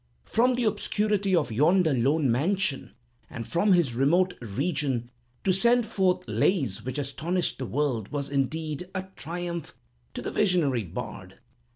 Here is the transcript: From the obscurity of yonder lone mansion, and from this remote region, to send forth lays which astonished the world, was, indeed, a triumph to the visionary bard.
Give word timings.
From 0.25 0.55
the 0.55 0.63
obscurity 0.63 1.35
of 1.35 1.51
yonder 1.51 1.93
lone 1.93 2.31
mansion, 2.31 2.95
and 3.29 3.47
from 3.47 3.69
this 3.69 3.93
remote 3.93 4.33
region, 4.41 5.11
to 5.43 5.53
send 5.53 5.85
forth 5.85 6.27
lays 6.27 6.83
which 6.83 6.97
astonished 6.97 7.59
the 7.59 7.67
world, 7.67 8.07
was, 8.07 8.27
indeed, 8.27 8.89
a 8.95 9.03
triumph 9.15 9.75
to 10.15 10.23
the 10.23 10.31
visionary 10.31 10.85
bard. 10.85 11.37